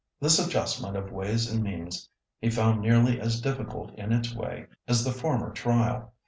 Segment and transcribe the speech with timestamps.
[0.19, 2.09] This adjustment of ways and means
[2.39, 6.15] he found nearly as difficult in its way as the former trial.